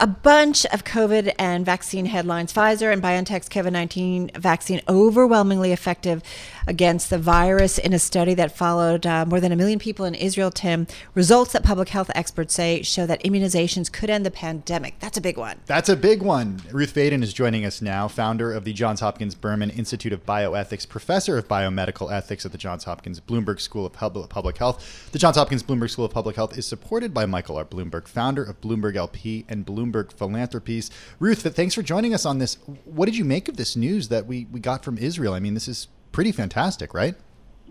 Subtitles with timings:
[0.00, 2.52] A bunch of COVID and vaccine headlines.
[2.52, 6.22] Pfizer and BioNTech's COVID 19 vaccine overwhelmingly effective
[6.68, 10.14] against the virus in a study that followed uh, more than a million people in
[10.14, 10.86] Israel, Tim.
[11.14, 14.98] Results that public health experts say show that immunizations could end the pandemic.
[15.00, 15.60] That's a big one.
[15.66, 16.60] That's a big one.
[16.70, 20.88] Ruth Faden is joining us now, founder of the Johns Hopkins Berman Institute of Bioethics,
[20.88, 25.08] professor of biomedical ethics at the Johns Hopkins Bloomberg School of Public Health.
[25.10, 27.64] The Johns Hopkins Bloomberg School of Public Health is supported by Michael R.
[27.64, 30.90] Bloomberg, founder of Bloomberg LP and Bloomberg Philanthropies.
[31.18, 32.56] Ruth, thanks for joining us on this.
[32.84, 35.32] What did you make of this news that we, we got from Israel?
[35.32, 37.14] I mean, this is pretty fantastic, right?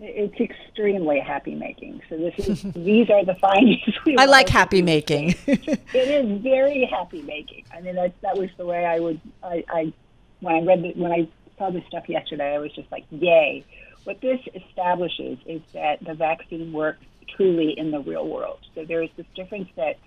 [0.00, 2.02] It's extremely happy making.
[2.08, 3.82] So this is these are the findings.
[4.16, 5.34] I like happy making.
[5.46, 7.64] it is very happy making.
[7.74, 9.92] I mean that that was the way I would I, I
[10.40, 13.64] when I read the, when I saw this stuff yesterday, I was just like, yay!
[14.04, 17.04] What this establishes is that the vaccine works
[17.36, 18.60] truly in the real world.
[18.74, 19.98] So there is this difference that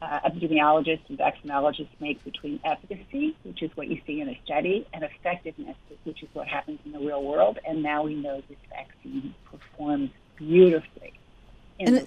[0.00, 4.86] uh, epidemiologists and vaccinologists make between efficacy, which is what you see in a study,
[4.92, 7.58] and effectiveness, which is what happens in the real world.
[7.66, 11.12] And now we know this vaccine performs beautifully.
[11.80, 12.06] And,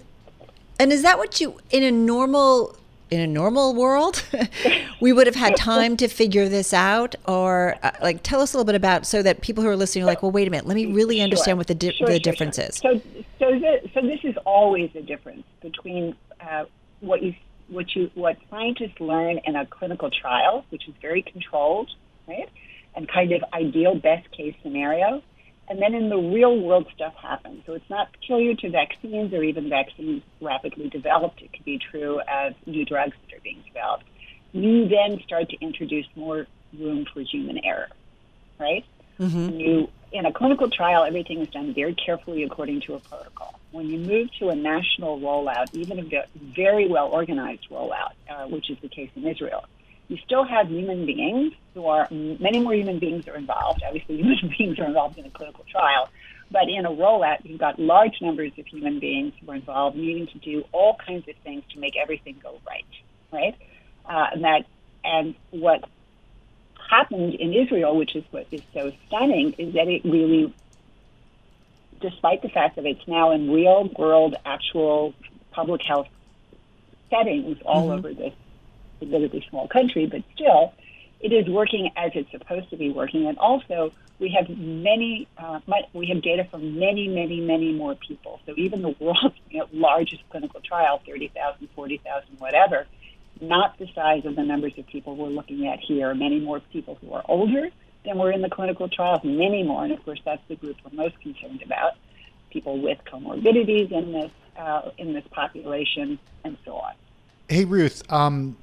[0.80, 2.78] and is that what you, in a normal
[3.12, 4.24] in a normal world,
[5.02, 8.58] we would have had time to figure this out, or uh, like tell us a
[8.58, 10.66] little bit about so that people who are listening are like, well, wait a minute,
[10.66, 12.78] let me really understand what the di- sure, the sure, difference is.
[12.78, 13.02] So,
[13.38, 16.64] so, the, so this is always a difference between uh,
[17.02, 17.36] what you
[17.72, 21.90] what you what scientists learn in a clinical trial, which is very controlled,
[22.28, 22.50] right,
[22.96, 25.24] and kind of ideal best case scenario,
[25.70, 27.64] and then in the real world stuff happens.
[27.66, 31.42] So it's not peculiar to vaccines or even vaccines rapidly developed.
[31.42, 34.04] It could be true of new drugs that are being developed.
[34.52, 36.46] You then start to introduce more
[36.78, 37.88] room for human error,
[38.60, 38.86] right?
[39.18, 39.60] Mm-hmm.
[39.60, 43.61] You in a clinical trial, everything is done very carefully according to a protocol.
[43.72, 46.04] When you move to a national rollout, even a
[46.56, 49.64] very well organized rollout, uh, which is the case in Israel,
[50.08, 53.82] you still have human beings who are many more human beings are involved.
[53.86, 56.10] Obviously, human beings are involved in a clinical trial,
[56.52, 60.28] but in a rollout, you've got large numbers of human beings who are involved, needing
[60.28, 62.86] to do all kinds of things to make everything go right,
[63.32, 63.56] right?
[64.06, 64.66] Uh, and that
[65.04, 65.84] and what
[66.90, 70.54] happened in Israel, which is what is so stunning, is that it really,
[72.02, 75.14] despite the fact that it's now in real world, actual
[75.52, 76.08] public health
[77.10, 78.06] settings all mm-hmm.
[78.06, 78.34] over this
[79.02, 80.74] admittedly small country, but still,
[81.20, 83.28] it is working as it's supposed to be working.
[83.28, 85.60] And also, we have many, uh,
[85.94, 88.40] we have data from many, many, many more people.
[88.46, 92.88] So even the world's you know, largest clinical trial, 30,000, 40,000, whatever,
[93.40, 96.14] not the size of the numbers of people we're looking at here.
[96.14, 97.70] Many more people who are older
[98.06, 99.84] than were in the clinical trials, many more.
[99.84, 101.94] And of course, that's the group we're most concerned about
[102.50, 106.94] people with comorbidities in this, uh, in this population, and so on.
[107.48, 108.04] Hey, Ruth.
[108.12, 108.58] Um,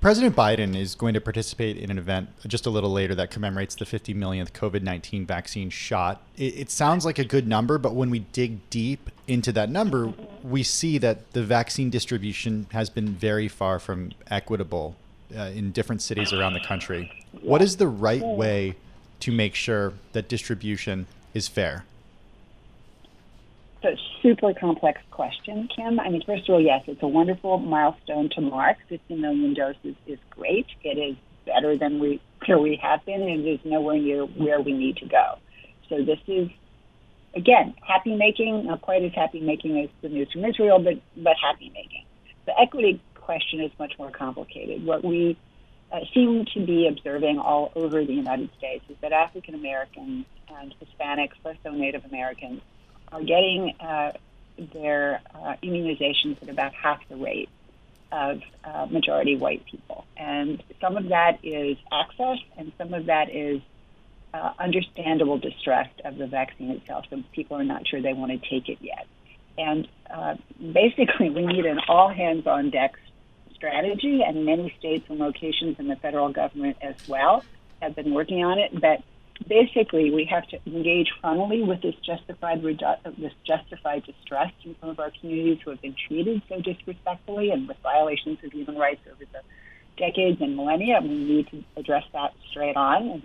[0.00, 3.74] President Biden is going to participate in an event just a little later that commemorates
[3.74, 6.22] the 50 millionth COVID 19 vaccine shot.
[6.36, 10.12] It, it, sounds like a good number, but when we dig deep into that number,
[10.44, 14.94] we see that the vaccine distribution has been very far from equitable
[15.36, 17.12] uh, in different cities around the country.
[17.42, 18.76] What is the right way
[19.20, 21.84] to make sure that distribution is fair?
[23.82, 26.00] It's a super complex question, Tim.
[26.00, 28.76] I mean, first of all, yes, it's a wonderful milestone to mark.
[28.88, 30.66] 50 million doses is great.
[30.82, 34.60] It is better than we where we have been, and it is nowhere near where
[34.60, 35.38] we need to go.
[35.88, 36.48] So this is,
[37.34, 38.66] again, happy making.
[38.66, 42.04] Not quite as happy making as the news from Israel, but but happy making.
[42.46, 44.86] The equity question is much more complicated.
[44.86, 45.36] What we
[45.92, 50.74] uh, seem to be observing all over the United States is that African Americans and
[50.80, 52.62] Hispanics, less so Native Americans,
[53.12, 54.12] are getting uh,
[54.72, 57.50] their uh, immunizations at about half the rate
[58.12, 60.06] of uh, majority white people.
[60.16, 63.60] And some of that is access, and some of that is
[64.32, 67.04] uh, understandable distress of the vaccine itself.
[67.10, 69.06] So people are not sure they want to take it yet.
[69.58, 72.94] And uh, basically, we need an all hands on deck
[73.58, 77.44] strategy, and many states and locations in the federal government as well
[77.82, 78.80] have been working on it.
[78.80, 79.02] But
[79.46, 84.74] basically, we have to engage frontally with this justified redu- uh, this justified distress in
[84.80, 88.76] some of our communities who have been treated so disrespectfully and with violations of human
[88.76, 89.40] rights over the
[89.96, 91.00] decades and millennia.
[91.02, 93.22] We need to address that straight on, and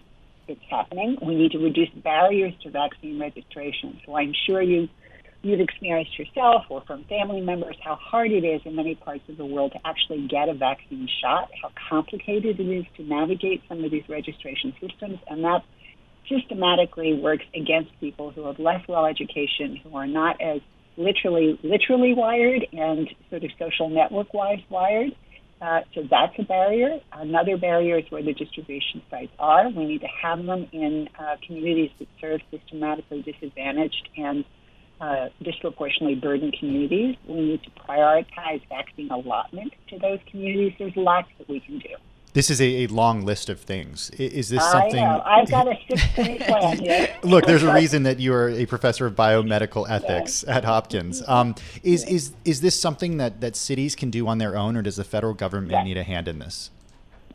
[0.48, 1.18] it's happening.
[1.22, 4.02] We need to reduce barriers to vaccine registration.
[4.06, 4.90] So I'm sure you
[5.44, 9.38] you've experienced yourself or from family members how hard it is in many parts of
[9.38, 13.84] the world to actually get a vaccine shot, how complicated it is to navigate some
[13.84, 15.62] of these registration systems, and that
[16.30, 20.62] systematically works against people who have less well education, who are not as
[20.96, 25.12] literally literally wired and sort of social network wise wired.
[25.62, 27.00] Uh, so that's a barrier.
[27.12, 29.70] Another barrier is where the distribution sites are.
[29.70, 34.46] We need to have them in uh, communities that serve systematically disadvantaged and
[35.02, 37.16] uh, disproportionately burdened communities.
[37.28, 40.74] We need to prioritize vaccine allotment to those communities.
[40.78, 41.96] There's lots that we can do.
[42.34, 44.10] This is a, a long list of things.
[44.12, 45.04] Is this something?
[45.04, 45.18] I?
[45.18, 45.24] Know.
[45.24, 47.16] I've got a six-point plan here.
[47.22, 50.58] Look, there's a reason that you are a professor of biomedical ethics yeah.
[50.58, 51.22] at Hopkins.
[51.28, 51.54] Um,
[51.84, 54.96] is is is this something that, that cities can do on their own, or does
[54.96, 55.86] the federal government yes.
[55.86, 56.72] need a hand in this?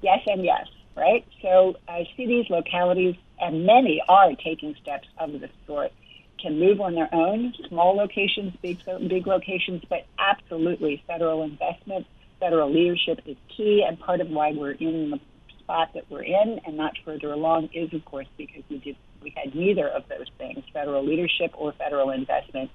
[0.03, 0.67] Yes, and yes.
[0.97, 1.25] Right.
[1.43, 5.93] So uh, cities, localities, and many are taking steps of this sort.
[6.41, 12.07] Can move on their own, small locations, big big locations, but absolutely federal investment
[12.41, 15.21] federal leadership is key, and part of why we're in the
[15.61, 19.35] spot that we're in and not further along is, of course, because we did we
[19.37, 22.71] had neither of those things, federal leadership or federal investment,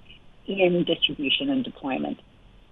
[0.46, 2.20] in distribution and deployment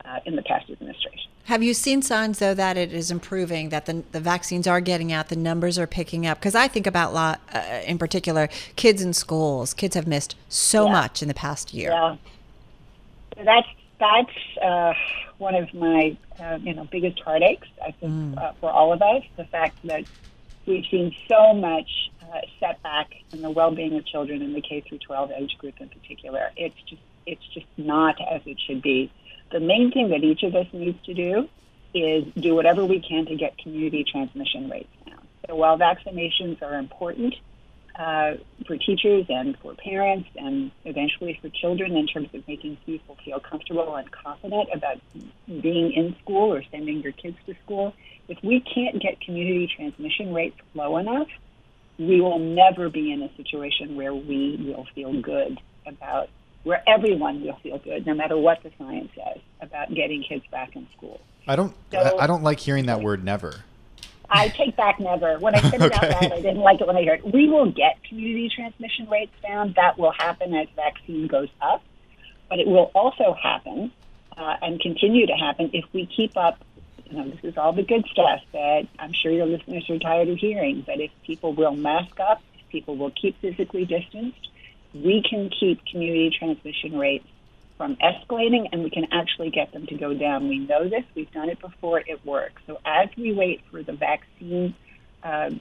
[0.06, 1.30] uh, in the past administration.
[1.46, 5.12] Have you seen signs, though, that it is improving, that the, the vaccines are getting
[5.12, 6.40] out, the numbers are picking up?
[6.40, 7.14] Because I think about,
[7.54, 9.74] uh, in particular, kids in schools.
[9.74, 10.92] Kids have missed so yeah.
[10.92, 11.92] much in the past year.
[11.92, 12.16] Yeah.
[13.44, 13.68] that's
[14.00, 14.94] that's uh,
[15.38, 17.70] one of my uh, you know biggest heartaches.
[17.86, 18.38] I think mm.
[18.38, 20.06] uh, for all of us, the fact that
[20.66, 25.00] we've seen so much uh, setback in the well-being of children in the K through
[25.00, 26.52] 12 age group in particular.
[26.56, 29.12] It's just it's just not as it should be.
[29.52, 31.50] The main thing that each of us needs to do
[31.94, 35.28] is do whatever we can to get community transmission rates down.
[35.48, 37.36] So while vaccinations are important,
[37.98, 43.18] uh, for teachers and for parents and eventually for children in terms of making people
[43.24, 45.00] feel comfortable and confident about
[45.48, 47.94] being in school or sending your kids to school.
[48.28, 51.28] If we can't get community transmission rates low enough,
[52.00, 56.30] we will never be in a situation where we will feel good about
[56.64, 60.76] where everyone will feel good, no matter what the science says about getting kids back
[60.76, 61.20] in school.
[61.48, 61.74] I don't.
[61.92, 63.64] So, I don't like hearing that word never.
[64.30, 65.40] I take back never.
[65.40, 66.08] When I said it okay.
[66.08, 67.34] out loud, I didn't like it when I heard it.
[67.34, 69.74] We will get community transmission rates down.
[69.76, 71.84] That will happen as vaccine goes up.
[72.50, 73.92] But it will also happen
[74.38, 76.64] uh, and continue to happen if we keep up.
[77.10, 80.30] You know, this is all the good stuff that I'm sure your listeners are tired
[80.30, 80.84] of hearing.
[80.86, 84.51] But if people will mask up, if people will keep physically distanced,
[84.94, 87.28] we can keep community transmission rates
[87.78, 90.48] from escalating and we can actually get them to go down.
[90.48, 92.62] We know this, we've done it before, it works.
[92.68, 94.76] So as we wait for the vaccine
[95.24, 95.52] uh,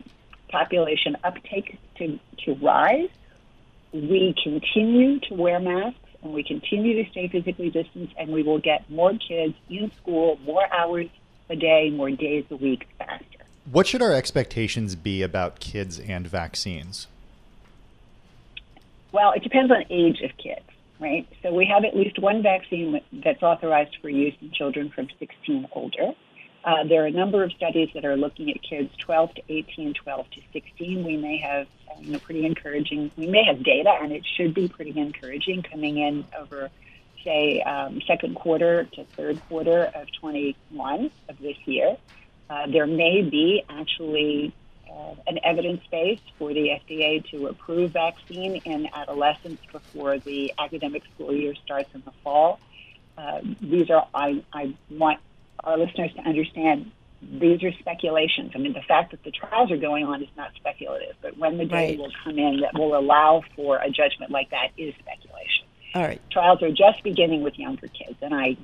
[0.48, 3.08] population uptake to, to rise,
[3.92, 8.60] we continue to wear masks and we continue to stay physically distanced and we will
[8.60, 11.08] get more kids in school, more hours
[11.48, 13.24] a day, more days a week faster.
[13.70, 17.06] What should our expectations be about kids and vaccines?
[19.12, 20.64] Well, it depends on age of kids
[21.00, 21.26] right?
[21.42, 25.66] So we have at least one vaccine that's authorized for use in children from 16
[25.72, 26.12] older.
[26.62, 29.94] Uh, there are a number of studies that are looking at kids 12 to 18,
[29.94, 31.04] 12 to 16.
[31.04, 34.52] We may have uh, you know, pretty encouraging, we may have data, and it should
[34.52, 36.68] be pretty encouraging coming in over,
[37.24, 41.96] say, um, second quarter to third quarter of 21 of this year.
[42.50, 44.52] Uh, there may be actually
[45.26, 51.32] an evidence base for the FDA to approve vaccine in adolescents before the academic school
[51.32, 52.60] year starts in the fall.
[53.16, 55.20] Uh, these are, I, I want
[55.64, 56.90] our listeners to understand,
[57.22, 58.52] these are speculations.
[58.54, 61.58] I mean, the fact that the trials are going on is not speculative, but when
[61.58, 61.98] the data right.
[61.98, 65.66] will come in that will allow for a judgment like that is speculation.
[65.94, 66.20] All right.
[66.30, 68.56] Trials are just beginning with younger kids, and I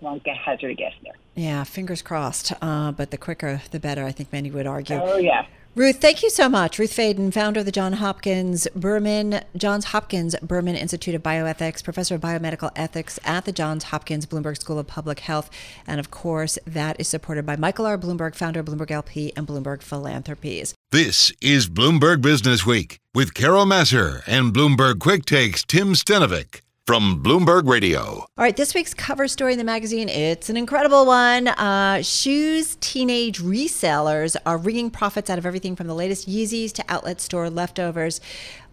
[0.00, 1.14] won't get hazard a guess there.
[1.34, 2.52] Yeah, fingers crossed.
[2.60, 4.04] Uh, but the quicker, the better.
[4.04, 4.96] I think many would argue.
[4.96, 5.46] Oh yeah.
[5.76, 6.78] Ruth, thank you so much.
[6.78, 12.14] Ruth Faden, founder of the John Hopkins Berman Johns Hopkins Berman Institute of Bioethics, professor
[12.14, 15.50] of biomedical ethics at the Johns Hopkins Bloomberg School of Public Health,
[15.86, 17.98] and of course, that is supported by Michael R.
[17.98, 20.72] Bloomberg, founder of Bloomberg LP and Bloomberg Philanthropies.
[20.92, 26.62] This is Bloomberg Business Week with Carol Massar and Bloomberg Quick Takes Tim Stenovec.
[26.86, 28.00] From Bloomberg Radio.
[28.00, 31.48] All right, this week's cover story in the magazine, it's an incredible one.
[31.48, 36.84] Uh, shoes teenage resellers are wringing profits out of everything from the latest Yeezys to
[36.88, 38.20] outlet store leftovers.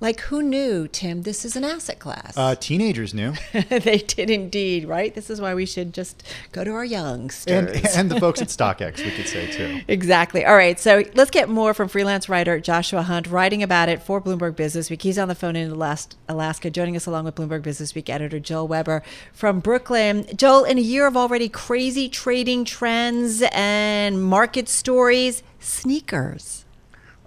[0.04, 2.34] Like, who knew, Tim, this is an asset class?
[2.36, 3.36] Uh, teenagers knew.
[3.54, 5.16] they did indeed, right?
[5.16, 7.70] This is why we should just go to our youngsters.
[7.70, 9.80] And, and the folks at StockX, we could say too.
[9.88, 10.44] Exactly.
[10.44, 14.20] All right, so let's get more from freelance writer Joshua Hunt, writing about it for
[14.20, 15.02] Bloomberg Business Week.
[15.02, 18.68] He's on the phone in Alaska, joining us along with Bloomberg Business Week editor Joel
[18.68, 20.26] Weber from Brooklyn.
[20.36, 26.63] Joel, in a year of already crazy trading trends and market stories, sneakers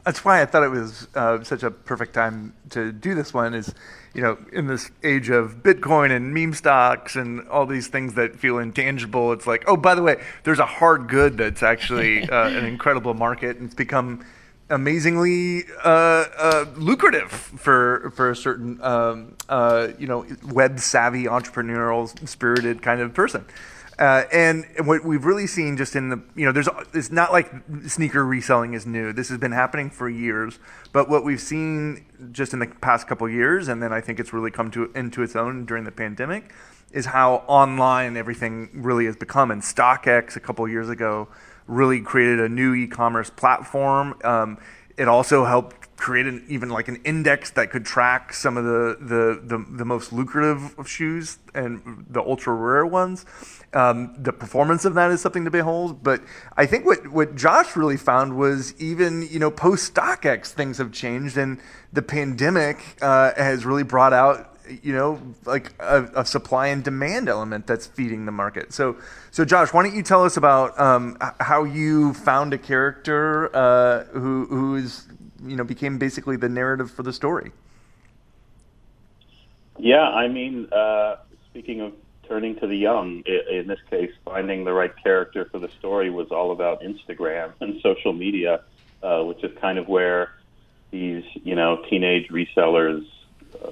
[0.07, 3.55] that's why I thought it was uh, such a perfect time to do this one.
[3.55, 3.75] Is
[4.15, 8.37] you know, in this age of Bitcoin and meme stocks and all these things that
[8.37, 12.49] feel intangible, it's like, oh, by the way, there's a hard good that's actually uh,
[12.49, 14.25] an incredible market, and it's become
[14.71, 22.29] amazingly uh, uh, lucrative for for a certain um, uh, you know web savvy entrepreneurial
[22.29, 23.45] spirited kind of person.
[23.99, 27.51] Uh, and what we've really seen just in the, you know, there's, it's not like
[27.87, 29.13] sneaker reselling is new.
[29.13, 30.59] This has been happening for years.
[30.93, 34.35] But what we've seen just in the past couple years, and then I think it's
[34.35, 36.53] really come to into its own during the pandemic,
[36.93, 39.51] is how online everything really has become.
[39.51, 41.29] And StockX a couple years ago
[41.67, 44.15] really created a new e-commerce platform.
[44.25, 44.59] Um,
[44.97, 48.97] it also helped create an, even like an index that could track some of the,
[49.01, 53.25] the, the, the most lucrative of shoes and the ultra rare ones.
[53.77, 56.03] Um, the performance of that is something to behold.
[56.03, 56.23] But
[56.57, 60.93] I think what, what Josh really found was even, you know, post StockX, things have
[60.93, 61.37] changed.
[61.37, 61.61] And
[61.93, 67.29] the pandemic uh, has really brought out, you know, like a, a, supply and demand
[67.29, 68.73] element that's feeding the market.
[68.73, 68.97] So,
[69.31, 74.05] so Josh, why don't you tell us about um, how you found a character uh,
[74.05, 75.07] who, who is,
[75.45, 77.53] you know, became basically the narrative for the story?
[79.79, 81.17] Yeah, I mean, uh,
[81.51, 81.93] speaking of
[82.29, 83.23] turning to the young.
[83.51, 87.81] In this case, finding the right character for the story was all about Instagram and
[87.81, 88.63] social media,
[89.03, 90.33] uh, which is kind of where
[90.91, 93.07] these you know teenage resellers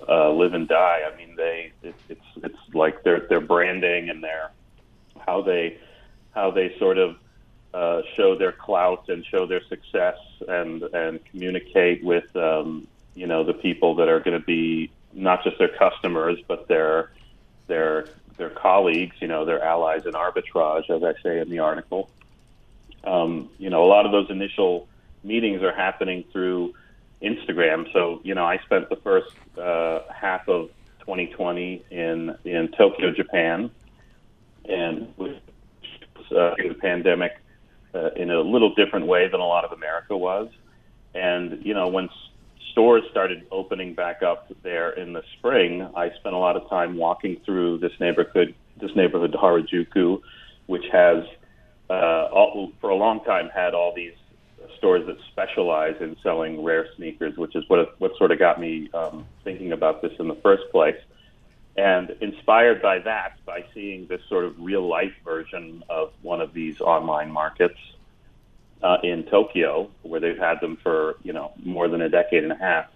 [0.09, 1.01] uh, live and die.
[1.11, 4.51] I mean, they it, it's it's like their their branding and their
[5.25, 5.79] how they
[6.35, 7.17] how they sort of
[7.73, 10.17] uh, show their clout and show their success
[10.49, 15.45] and and communicate with um, you know the people that are going to be not
[15.45, 17.11] just their customers but their
[17.67, 22.11] their their colleagues, you know, their allies in arbitrage, as I say in the article.
[23.05, 24.89] Um, you know, a lot of those initial
[25.23, 26.75] meetings are happening through
[27.23, 27.93] Instagram.
[27.93, 33.71] So, you know, I spent the first uh, half of 2020 in in Tokyo, Japan,
[34.65, 35.37] and with
[36.31, 37.33] uh, the pandemic
[37.95, 40.49] uh, in a little different way than a lot of America was.
[41.15, 42.09] And you know, when
[42.75, 46.97] stores started opening back up there in the spring, I spent a lot of time
[46.97, 50.21] walking through this neighborhood, this neighborhood Harajuku,
[50.67, 51.23] which has
[51.89, 54.15] uh, all, for a long time had all these
[54.77, 58.91] stores that specialize in selling rare sneakers, which is what what sort of got me
[58.93, 60.99] um, thinking about this in the first place.
[61.77, 66.53] And inspired by that, by seeing this sort of real life version of one of
[66.53, 67.79] these online markets,
[68.85, 72.53] uh, in Tokyo, where they've had them for you know more than a decade and
[72.53, 72.87] a half.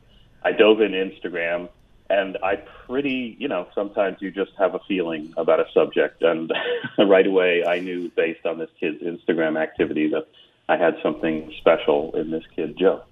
[0.44, 1.70] I dove in Instagram,
[2.10, 6.52] and I pretty you know sometimes you just have a feeling about a subject, and
[6.98, 10.28] right away I knew based on this kid's Instagram activity that
[10.68, 13.02] I had something special in this kid Joe.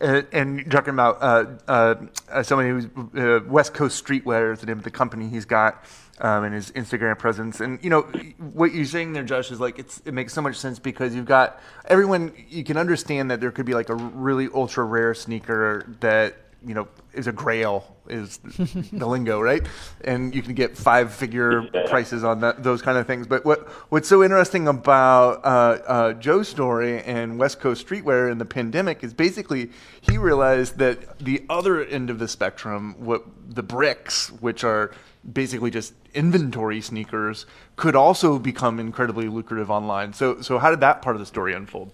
[0.00, 1.96] Uh, and you're talking about uh,
[2.30, 2.86] uh, somebody who's
[3.16, 5.84] uh, West Coast Streetwear is the name of the company he's got
[6.20, 7.60] um, and his Instagram presence.
[7.60, 8.02] And you know
[8.38, 11.60] what you're saying there, Josh, is like it makes so much sense because you've got
[11.86, 12.32] everyone.
[12.48, 16.36] You can understand that there could be like a really ultra rare sneaker that
[16.66, 19.66] you know is a grail is the lingo, right?
[20.02, 23.26] And you can get five figure prices on that, those kind of things.
[23.26, 28.38] But what what's so interesting about uh, uh, Joe's story and West Coast streetwear in
[28.38, 33.62] the pandemic is basically he realized that the other end of the spectrum, what the
[33.62, 34.90] bricks, which are
[35.32, 37.46] basically just inventory sneakers
[37.76, 40.12] could also become incredibly lucrative online.
[40.12, 41.92] So, so how did that part of the story unfold?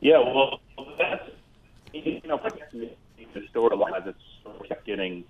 [0.00, 0.60] Yeah, well, that's you know,
[3.38, 4.16] the store as it
[4.68, 5.24] kept getting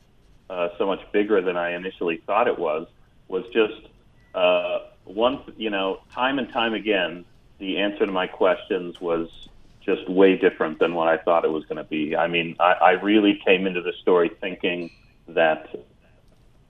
[0.51, 2.87] uh, so much bigger than I initially thought it was,
[3.29, 3.89] was just
[4.35, 5.43] uh, one.
[5.57, 7.25] You know, time and time again,
[7.59, 9.29] the answer to my questions was
[9.81, 12.15] just way different than what I thought it was going to be.
[12.17, 14.91] I mean, I, I really came into the story thinking
[15.29, 15.69] that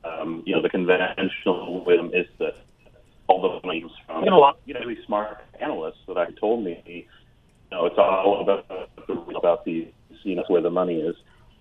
[0.05, 2.57] um, you know, the conventional wisdom is that
[3.27, 6.31] all the money comes from you know, a lot, know, really smart analysts that I
[6.33, 7.05] told me, you
[7.71, 8.65] know, it's all about
[9.37, 9.89] about the
[10.23, 11.17] you know where the money is,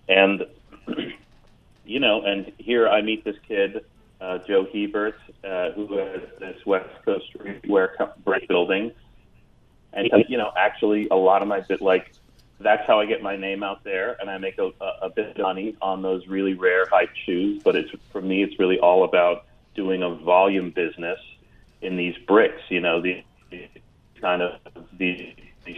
[0.08, 0.46] and
[1.84, 3.84] you know, and here I meet this kid,
[4.20, 8.92] uh, Joe Hebert, uh, who has this West Coast streetwear brick building,
[9.92, 12.12] and you know, actually, a lot of my bit like
[12.60, 15.38] that's how I get my name out there, and I make a, a bit of
[15.38, 17.62] money on those really rare hype shoes.
[17.62, 21.18] But it's for me, it's really all about doing a volume business
[21.82, 22.62] in these bricks.
[22.68, 23.22] You know, the
[24.20, 24.60] kind of
[24.98, 25.34] the, the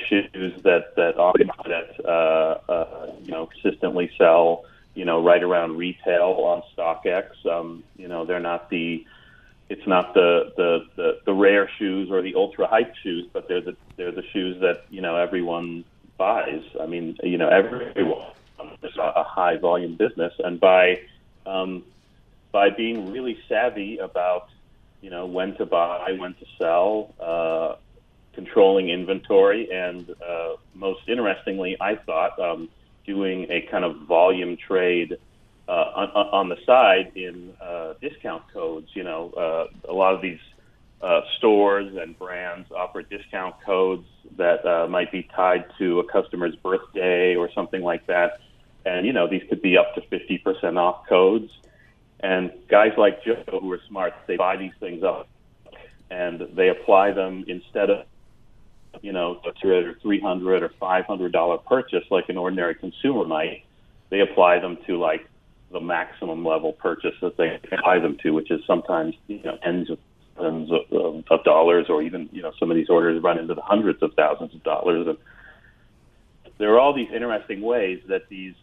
[0.08, 4.64] shoes that that that uh, uh, you know consistently sell.
[4.92, 7.46] You know, right around retail on StockX.
[7.46, 9.06] Um, you know, they're not the
[9.70, 13.60] it's not the, the, the, the rare shoes or the ultra hype shoes, but they're
[13.60, 15.84] the they're the shoes that you know everyone
[16.18, 16.62] buys.
[16.80, 17.92] I mean, you know, everyone
[18.82, 20.98] is a high volume business, and by
[21.46, 21.84] um,
[22.50, 24.48] by being really savvy about
[25.02, 27.76] you know when to buy, when to sell, uh,
[28.34, 32.68] controlling inventory, and uh, most interestingly, I thought um,
[33.06, 35.16] doing a kind of volume trade.
[35.68, 40.20] Uh, on, on the side in uh, discount codes, you know, uh, a lot of
[40.20, 40.40] these
[41.02, 44.06] uh, stores and brands offer discount codes
[44.36, 48.40] that uh, might be tied to a customer's birthday or something like that.
[48.84, 51.52] And, you know, these could be up to 50% off codes.
[52.20, 55.28] And guys like Joe who are smart, they buy these things up
[56.10, 58.04] and they apply them instead of,
[59.02, 63.64] you know, a 300 or $500 purchase like an ordinary consumer might.
[64.10, 65.28] They apply them to like
[65.72, 69.90] the maximum level purchase that they apply them to, which is sometimes, you know, tens
[69.90, 69.98] of
[70.36, 73.62] thousands of, of dollars, or even you know some of these orders run into the
[73.62, 75.06] hundreds of thousands of dollars.
[75.06, 75.18] And
[76.58, 78.54] there are all these interesting ways that these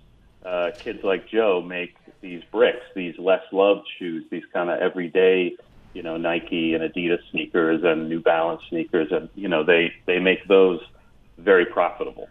[0.46, 5.55] uh, kids like Joe make these bricks, these less loved shoes, these kind of everyday,
[5.97, 10.19] you know, Nike and Adidas sneakers and New Balance sneakers, and you know they they
[10.19, 10.79] make those
[11.39, 12.29] very profitable.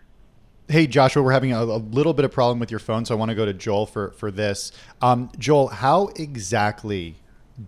[0.68, 3.18] Hey Joshua, we're having a, a, little bit of problem with your phone, so I
[3.18, 4.70] want to go to Joel for for this.
[5.02, 7.16] Um, Joel, how exactly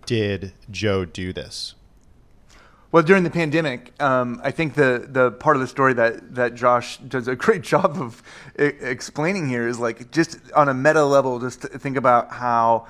[0.05, 1.75] did Joe do this?
[2.93, 6.55] Well, during the pandemic, um, I think the the part of the story that that
[6.55, 8.23] Josh does a great job of
[8.57, 12.87] I- explaining here is like just on a meta level, just think about how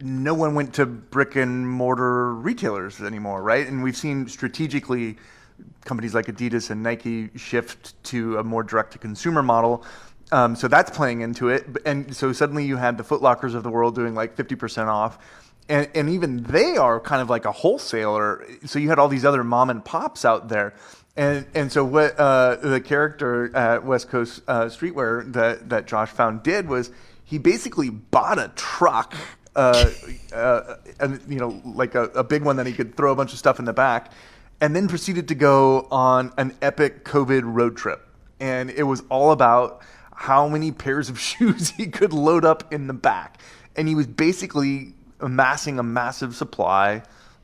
[0.00, 3.66] no one went to brick and mortar retailers anymore, right?
[3.66, 5.16] And we've seen strategically
[5.84, 9.84] companies like Adidas and Nike shift to a more direct to consumer model.
[10.32, 11.66] Um, so that's playing into it.
[11.84, 15.18] And so suddenly you had the Footlockers of the world doing like 50% off
[15.68, 18.44] and, and even they are kind of like a wholesaler.
[18.66, 20.74] So you had all these other mom and pops out there.
[21.16, 26.10] And and so what uh, the character at West Coast uh, Streetwear that that Josh
[26.10, 26.90] found did was
[27.22, 29.14] he basically bought a truck,
[29.56, 29.90] uh,
[30.32, 33.32] uh, and you know like a, a big one that he could throw a bunch
[33.32, 34.12] of stuff in the back,
[34.60, 38.06] and then proceeded to go on an epic COVID road trip.
[38.40, 39.80] And it was all about
[40.14, 43.40] how many pairs of shoes he could load up in the back.
[43.76, 47.02] And he was basically amassing a massive supply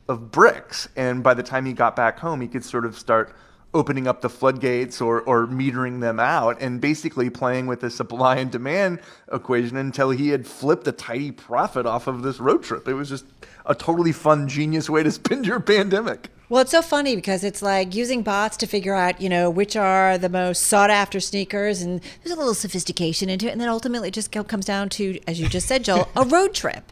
[0.09, 0.88] of bricks.
[0.96, 3.35] And by the time he got back home, he could sort of start
[3.73, 8.37] opening up the floodgates or, or metering them out and basically playing with the supply
[8.37, 9.01] and demand
[9.33, 12.89] equation until he had flipped a tidy profit off of this road trip.
[12.89, 13.27] It was just
[13.67, 16.31] a totally fun, genius way to spend your pandemic.
[16.49, 19.77] Well, it's so funny because it's like using bots to figure out, you know, which
[19.77, 23.69] are the most sought after sneakers, and there's a little sophistication into it, and then
[23.69, 26.91] ultimately it just comes down to, as you just said, Joel, a road trip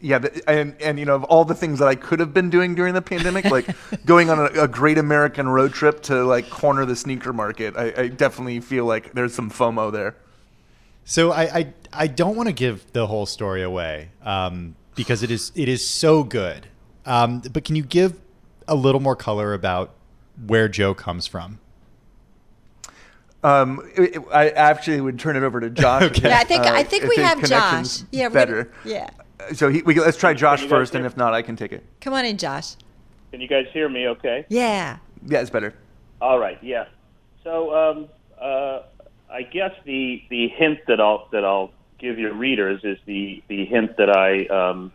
[0.00, 2.74] yeah, and and you know, of all the things that I could have been doing
[2.74, 3.68] during the pandemic, like
[4.06, 7.92] going on a, a, great American road trip to like corner the sneaker market, I,
[7.96, 10.14] I definitely feel like there's some FOMO there.
[11.04, 15.32] So I I, I don't want to give the whole story away um, because it
[15.32, 16.68] is it is so good.
[17.04, 18.20] Um, but can you give
[18.68, 19.94] a little more color about
[20.46, 21.58] where Joe comes from?
[23.42, 26.02] Um, it, it, I actually would turn it over to Josh.
[26.04, 26.28] okay.
[26.28, 28.02] Yeah, I think uh, I think we have Josh.
[28.12, 28.64] Yeah, better.
[28.64, 29.10] Gonna, yeah
[29.52, 31.84] so he, we, let's try Josh first, and if not, I can take it.
[32.00, 32.76] Come on in, Josh.
[33.30, 34.08] Can you guys hear me?
[34.08, 34.46] Okay.
[34.48, 34.98] Yeah.
[35.26, 35.74] Yeah, it's better.
[36.20, 36.58] All right.
[36.62, 36.86] Yeah.
[37.44, 38.08] So um,
[38.40, 38.80] uh,
[39.30, 43.64] I guess the the hint that I'll that I'll give your readers is the the
[43.66, 44.92] hint that I um,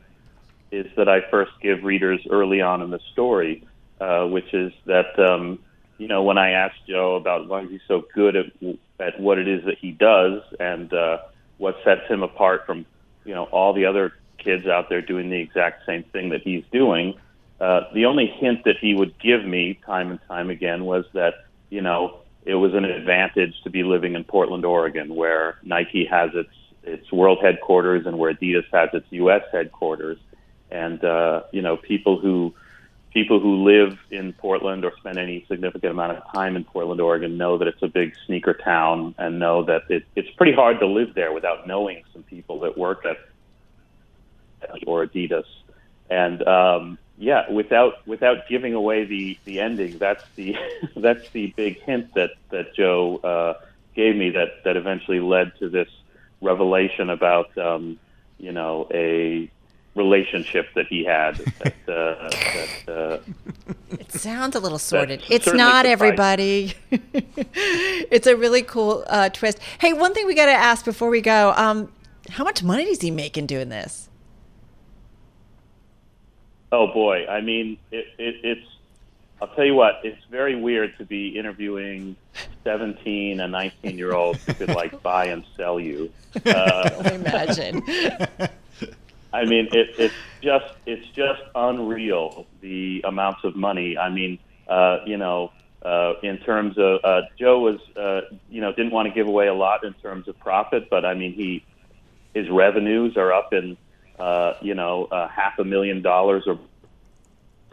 [0.72, 3.64] is that I first give readers early on in the story,
[4.02, 5.60] uh, which is that um,
[5.98, 8.46] you know when I asked Joe about why he's so good at
[9.00, 11.20] at what it is that he does and uh,
[11.58, 12.86] what sets him apart from
[13.26, 16.64] you know all the other kids out there doing the exact same thing that he's
[16.72, 17.16] doing.
[17.60, 21.46] Uh, the only hint that he would give me time and time again was that,
[21.70, 26.32] you know, it was an advantage to be living in Portland, Oregon, where Nike has
[26.34, 26.50] its
[26.84, 29.44] its world headquarters and where Adidas has its U.S.
[29.54, 30.18] headquarters.
[30.70, 32.54] And uh, you know, people who
[33.14, 37.38] people who live in Portland or spend any significant amount of time in Portland, Oregon,
[37.38, 40.88] know that it's a big sneaker town and know that it, it's pretty hard to
[40.88, 43.18] live there without knowing some people that work at
[44.86, 45.46] or Adidas.
[46.10, 50.56] And um, yeah, without without giving away the the ending, that's the
[50.96, 55.70] that's the big hint that that Joe uh, gave me that that eventually led to
[55.70, 55.90] this
[56.42, 58.00] revelation about um,
[58.38, 59.50] you know a
[59.96, 61.36] relationship that he had.
[61.36, 63.18] That, uh, that, uh,
[63.92, 65.24] it sounds a little sordid.
[65.30, 65.92] It's not surprising.
[65.92, 66.74] everybody.
[66.92, 69.60] it's a really cool uh, twist.
[69.80, 71.92] Hey, one thing we got to ask before we go: um,
[72.30, 74.10] How much money is he making doing this?
[76.74, 78.68] Oh boy, I mean, it, it, it's.
[79.42, 82.16] I'll tell you what, it's very weird to be interviewing
[82.64, 86.12] 17 and 19 year olds who could like buy and sell you.
[86.48, 87.84] Uh, I imagine.
[89.34, 94.00] I mean, it, it's just it's just unreal the amounts of money.
[94.00, 95.52] I mean, uh, you know,
[95.84, 99.48] uh, in terms of uh, Joe was, uh, you know, didn't want to give away
[99.48, 101.64] a lot in terms of profit, but I mean, he
[102.34, 103.78] his revenues are up in,
[104.20, 106.60] uh, you know, uh, half a million dollars or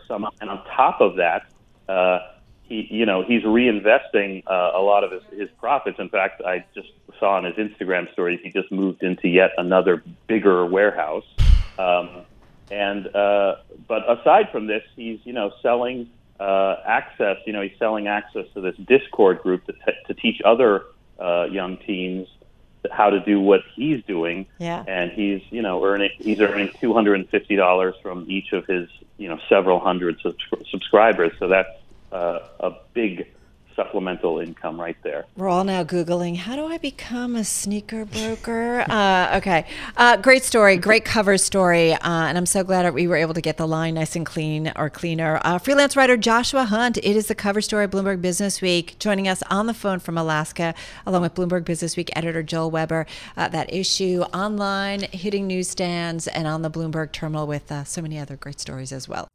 [0.06, 1.46] some, and on top of that.
[1.88, 2.20] Uh,
[2.62, 5.98] he, you know, he's reinvesting uh, a lot of his, his profits.
[5.98, 10.02] In fact, I just saw on his Instagram stories he just moved into yet another
[10.28, 11.24] bigger warehouse.
[11.78, 12.22] Um,
[12.70, 13.56] and uh,
[13.88, 17.38] but aside from this, he's you know selling uh, access.
[17.44, 20.84] You know, he's selling access to this Discord group to, t- to teach other
[21.18, 22.28] uh, young teens
[22.90, 24.46] how to do what he's doing.
[24.58, 24.84] Yeah.
[24.86, 28.66] And he's you know earning he's earning two hundred and fifty dollars from each of
[28.66, 28.88] his
[29.18, 31.32] you know several hundred subscri- subscribers.
[31.38, 31.68] So that's
[32.12, 33.26] uh, a big
[33.80, 35.24] supplemental income right there.
[35.36, 38.84] We're all now Googling, how do I become a sneaker broker?
[38.90, 39.66] uh, okay.
[39.96, 40.76] Uh, great story.
[40.76, 41.94] Great cover story.
[41.94, 44.70] Uh, and I'm so glad we were able to get the line nice and clean
[44.76, 45.40] or cleaner.
[45.42, 46.98] Uh, freelance writer Joshua Hunt.
[46.98, 48.96] It is the cover story of Bloomberg Business Week.
[48.98, 50.74] Joining us on the phone from Alaska,
[51.06, 53.06] along with Bloomberg Business Week editor Joel Weber.
[53.34, 58.18] Uh, that issue online, hitting newsstands, and on the Bloomberg terminal with uh, so many
[58.18, 59.26] other great stories as well.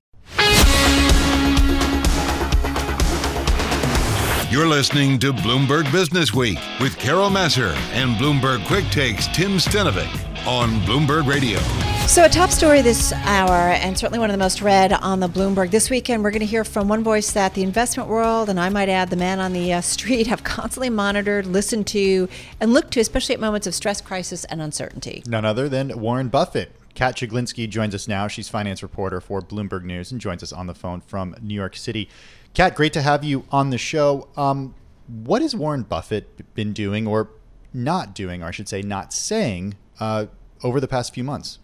[4.52, 10.08] You're listening to Bloomberg Business Week with Carol Massar and Bloomberg Quick Takes Tim Stenovec
[10.46, 11.58] on Bloomberg Radio.
[12.06, 15.28] So, a top story this hour, and certainly one of the most read on the
[15.28, 16.24] Bloomberg this weekend.
[16.24, 19.10] We're going to hear from one voice that the investment world, and I might add
[19.10, 22.30] the man on the uh, street, have constantly monitored, listened to,
[22.60, 25.24] and looked to, especially at moments of stress, crisis, and uncertainty.
[25.26, 26.72] None other than Warren Buffett.
[26.96, 28.28] Kat Chiglinsky joins us now.
[28.28, 31.76] She's finance reporter for Bloomberg News and joins us on the phone from New York
[31.76, 32.10] City.
[32.54, 34.30] Kat, great to have you on the show.
[34.38, 34.74] Um,
[35.08, 37.30] what has Warren Buffett been doing, or
[37.74, 40.28] not doing, or I should say, not saying, uh,
[40.64, 41.60] over the past few months?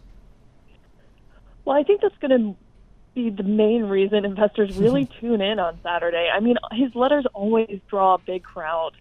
[1.65, 2.55] Well, I think that's going to
[3.15, 6.29] be the main reason investors really tune in on Saturday.
[6.33, 8.91] I mean, his letters always draw a big crowd,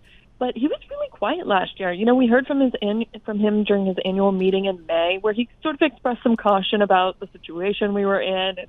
[0.40, 1.92] but he was really quiet last year.
[1.92, 5.18] You know, we heard from his an- from him during his annual meeting in May,
[5.20, 8.68] where he sort of expressed some caution about the situation we were in, and,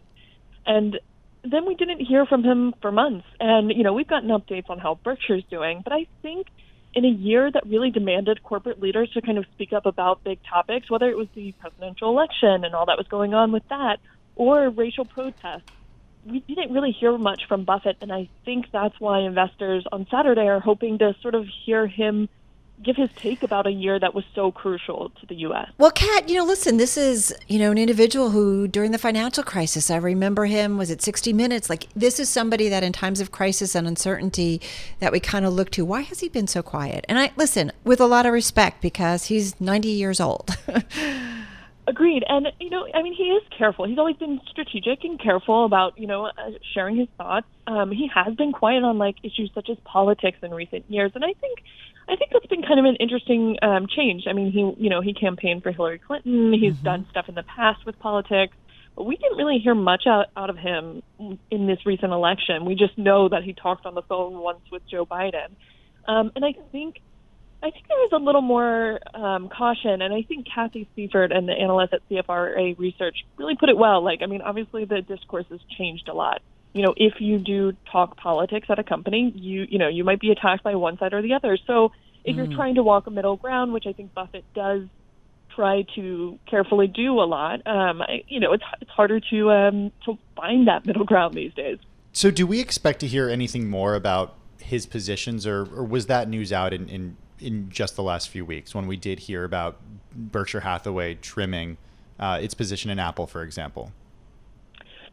[0.65, 0.99] and
[1.43, 3.25] then we didn't hear from him for months.
[3.39, 6.47] And you know, we've gotten updates on how Berkshire's doing, but I think
[6.93, 10.39] in a year that really demanded corporate leaders to kind of speak up about big
[10.47, 13.99] topics, whether it was the presidential election and all that was going on with that,
[14.35, 15.63] or racial protests,
[16.25, 17.97] we didn't really hear much from Buffett.
[18.01, 22.29] And I think that's why investors on Saturday are hoping to sort of hear him
[22.83, 25.69] give his take about a year that was so crucial to the U.S.
[25.77, 29.43] Well, Kat, you know, listen, this is, you know, an individual who during the financial
[29.43, 31.69] crisis, I remember him, was it 60 Minutes?
[31.69, 34.61] Like, this is somebody that in times of crisis and uncertainty
[34.99, 35.85] that we kind of look to.
[35.85, 37.05] Why has he been so quiet?
[37.07, 40.57] And I, listen, with a lot of respect because he's 90 years old.
[41.91, 42.23] Agreed.
[42.25, 43.85] And, you know, I mean, he is careful.
[43.85, 46.31] He's always been strategic and careful about, you know, uh,
[46.73, 47.47] sharing his thoughts.
[47.67, 51.11] Um, he has been quiet on, like, issues such as politics in recent years.
[51.15, 51.59] And I think,
[52.07, 54.23] I think that's been kind of an interesting um, change.
[54.29, 56.53] I mean, he, you know, he campaigned for Hillary Clinton.
[56.53, 58.55] He's done stuff in the past with politics.
[58.95, 62.63] But we didn't really hear much out, out of him in this recent election.
[62.65, 65.49] We just know that he talked on the phone once with Joe Biden.
[66.07, 67.01] Um, and I think
[67.63, 71.47] I think there is a little more um, caution, and I think Cathy Seifert and
[71.47, 74.03] the analysts at CFRA Research really put it well.
[74.03, 76.41] Like, I mean, obviously the discourse has changed a lot.
[76.73, 80.19] You know, if you do talk politics at a company, you you know you might
[80.19, 81.57] be attacked by one side or the other.
[81.67, 81.91] So
[82.23, 84.83] if you're trying to walk a middle ground, which I think Buffett does
[85.55, 89.91] try to carefully do a lot, um, I, you know, it's it's harder to um,
[90.05, 91.77] to find that middle ground these days.
[92.13, 96.29] So, do we expect to hear anything more about his positions, or, or was that
[96.29, 99.77] news out in, in in just the last few weeks when we did hear about
[100.13, 101.77] Berkshire Hathaway trimming
[102.19, 103.91] uh, its position in Apple, for example?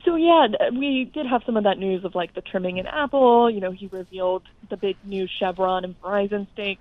[0.05, 3.51] So yeah, we did have some of that news of like the trimming in Apple.
[3.51, 6.79] You know, he revealed the big new Chevron and Verizon stake.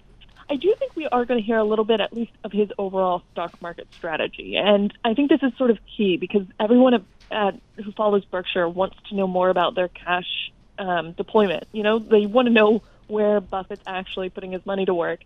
[0.49, 2.69] I do think we are going to hear a little bit, at least, of his
[2.77, 7.01] overall stock market strategy, and I think this is sort of key because everyone at,
[7.31, 11.65] at, who follows Berkshire wants to know more about their cash um, deployment.
[11.73, 15.19] You know, they want to know where Buffett's actually putting his money to work.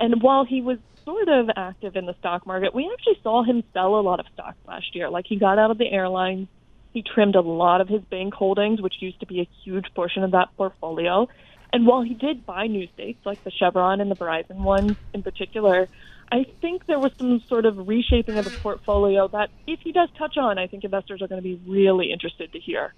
[0.00, 3.62] And while he was sort of active in the stock market, we actually saw him
[3.72, 5.08] sell a lot of stocks last year.
[5.10, 6.48] Like he got out of the airlines
[6.92, 10.24] he trimmed a lot of his bank holdings, which used to be a huge portion
[10.24, 11.28] of that portfolio.
[11.72, 15.22] And while he did buy new stakes, like the Chevron and the Verizon ones in
[15.22, 15.88] particular,
[16.32, 20.08] I think there was some sort of reshaping of the portfolio that, if he does
[20.16, 22.94] touch on, I think investors are going to be really interested to hear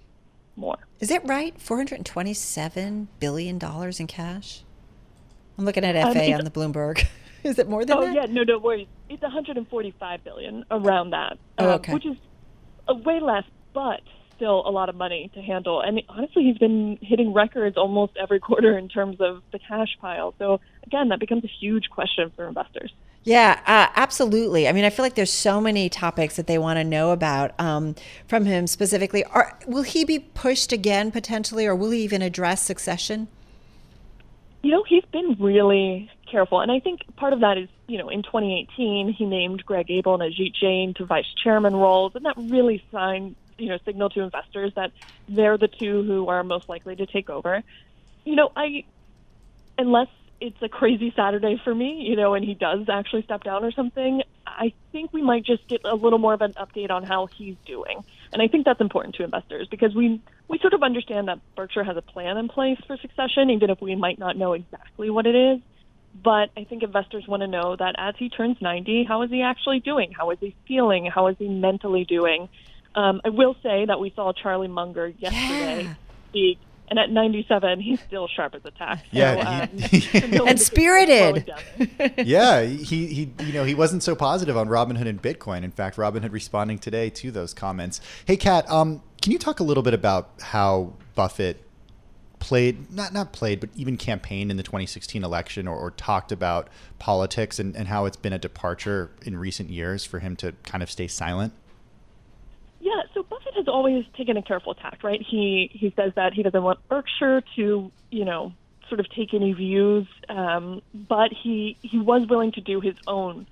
[0.55, 0.77] more.
[0.99, 1.57] Is it right?
[1.57, 3.59] $427 billion
[3.99, 4.63] in cash?
[5.57, 7.05] I'm looking at FA um, on the Bloomberg.
[7.43, 8.13] Is it more than oh, that?
[8.13, 8.87] yeah, no, no worries.
[9.09, 12.15] It's 145 billion around that, oh, um, which is
[12.87, 14.01] a way less but
[14.35, 15.81] still a lot of money to handle.
[15.81, 20.33] And honestly, he's been hitting records almost every quarter in terms of the cash pile.
[20.39, 22.91] So again, that becomes a huge question for investors.
[23.23, 24.67] Yeah, uh, absolutely.
[24.67, 27.57] I mean, I feel like there's so many topics that they want to know about
[27.59, 27.95] um,
[28.27, 29.23] from him specifically.
[29.25, 33.27] Are, will he be pushed again potentially, or will he even address succession?
[34.63, 38.09] You know, he's been really careful, and I think part of that is, you know,
[38.09, 42.35] in 2018 he named Greg Abel and Ajit Jain to vice chairman roles, and that
[42.37, 44.91] really signed you know signal to investors that
[45.29, 47.63] they're the two who are most likely to take over.
[48.25, 48.83] You know, I
[49.77, 50.07] unless
[50.41, 53.71] it's a crazy Saturday for me, you know, and he does actually step down or
[53.71, 57.27] something, I think we might just get a little more of an update on how
[57.27, 58.03] he's doing.
[58.33, 61.83] And I think that's important to investors because we we sort of understand that Berkshire
[61.83, 65.27] has a plan in place for succession, even if we might not know exactly what
[65.27, 65.61] it is.
[66.23, 69.43] But I think investors want to know that as he turns 90, how is he
[69.43, 70.11] actually doing?
[70.11, 71.05] How is he feeling?
[71.05, 72.49] How is he mentally doing?
[72.95, 75.93] Um, I will say that we saw Charlie Munger yesterday yeah.
[76.29, 76.59] speak,
[76.91, 79.05] and at 97, he's still sharp as a tack.
[79.11, 81.49] Yeah, so, he, um, and spirited.
[82.17, 85.63] yeah, he he you know he wasn't so positive on Robinhood and Bitcoin.
[85.63, 88.01] In fact, Robinhood responding today to those comments.
[88.25, 91.65] Hey, Kat, um, can you talk a little bit about how Buffett
[92.39, 96.69] played not not played but even campaigned in the 2016 election or, or talked about
[96.97, 100.81] politics and, and how it's been a departure in recent years for him to kind
[100.81, 101.60] of stay silent yeah, so Buffett
[103.61, 105.21] has always taken a careful tack, right?
[105.21, 108.53] He he says that he doesn't want Berkshire to, you know,
[108.89, 113.47] sort of take any views, um, but he he was willing to do his own,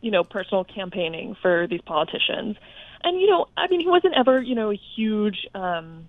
[0.00, 2.56] you know, personal campaigning for these politicians,
[3.02, 6.08] and you know, I mean, he wasn't ever, you know, a huge, um,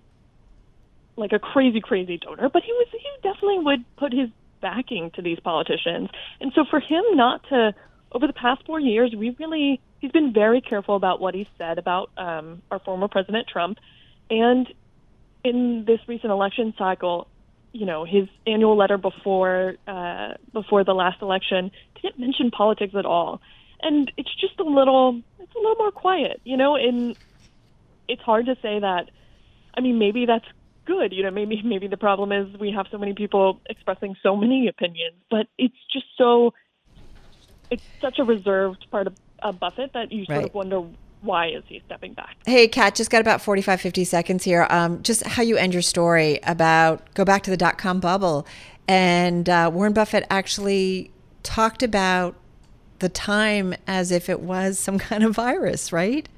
[1.16, 4.28] like a crazy crazy donor, but he was he definitely would put his
[4.60, 7.74] backing to these politicians, and so for him not to
[8.12, 11.78] over the past four years, we really he's been very careful about what he said
[11.78, 13.78] about um, our former President Trump,
[14.30, 14.66] and
[15.44, 17.28] in this recent election cycle,
[17.72, 21.70] you know, his annual letter before uh, before the last election
[22.02, 23.40] didn't mention politics at all,
[23.82, 27.16] and it's just a little it's a little more quiet, you know, and
[28.08, 29.10] it's hard to say that.
[29.76, 30.46] I mean, maybe that's
[30.86, 31.12] good.
[31.12, 34.68] You know, maybe maybe the problem is we have so many people expressing so many
[34.68, 36.52] opinions, but it's just so
[37.70, 40.46] it's such a reserved part of, of Buffett that you sort right.
[40.46, 40.84] of wonder
[41.22, 42.36] why is he stepping back?
[42.46, 44.66] Hey, Kat, just got about 45, 50 seconds here.
[44.70, 48.46] Um, just how you end your story about go back to the dot com bubble.
[48.88, 51.10] And uh, Warren Buffett actually
[51.42, 52.36] talked about
[52.98, 56.28] the time as if it was some kind of virus, right?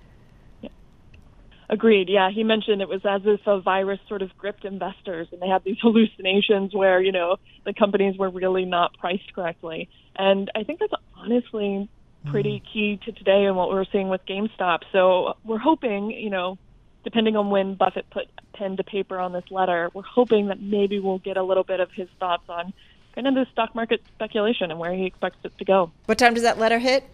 [1.70, 2.08] Agreed.
[2.08, 5.48] Yeah, he mentioned it was as if a virus sort of gripped investors, and they
[5.48, 9.88] had these hallucinations where you know the companies were really not priced correctly.
[10.18, 11.88] And I think that's honestly
[12.26, 12.72] pretty mm.
[12.72, 14.80] key to today and what we're seeing with GameStop.
[14.92, 16.58] So we're hoping, you know,
[17.04, 20.98] depending on when Buffett put pen to paper on this letter, we're hoping that maybe
[20.98, 22.72] we'll get a little bit of his thoughts on
[23.14, 25.90] kind of the stock market speculation and where he expects it to go.
[26.06, 27.08] What time does that letter hit?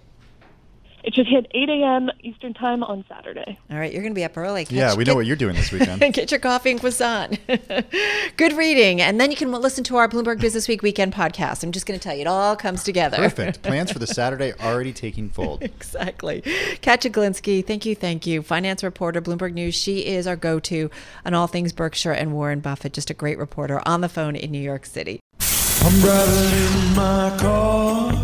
[1.04, 2.10] It should hit 8 a.m.
[2.20, 3.58] Eastern Time on Saturday.
[3.70, 4.64] All right, you're going to be up early.
[4.64, 6.00] Catch, yeah, we know what you're doing this weekend.
[6.14, 7.38] get your coffee and croissant.
[8.38, 9.02] Good reading.
[9.02, 11.62] And then you can listen to our Bloomberg Business Week weekend podcast.
[11.62, 13.18] I'm just going to tell you, it all comes together.
[13.18, 13.60] Perfect.
[13.62, 15.62] Plans for the Saturday already taking fold.
[15.62, 16.40] exactly.
[16.80, 18.40] Kat Chiglinsky, thank you, thank you.
[18.40, 19.74] Finance reporter, Bloomberg News.
[19.74, 20.90] She is our go to
[21.26, 22.94] on all things Berkshire and Warren Buffett.
[22.94, 25.20] Just a great reporter on the phone in New York City.
[25.82, 28.23] I'm driving in my car.